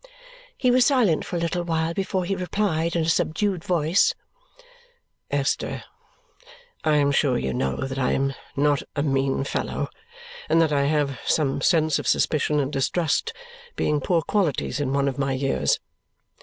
[0.57, 4.15] He was silent for a little while before he replied in a subdued voice,
[5.29, 5.83] "Esther,
[6.83, 9.89] I am sure you know that I am not a mean fellow
[10.49, 13.31] and that I have some sense of suspicion and distrust
[13.75, 15.79] being poor qualities in one of my years."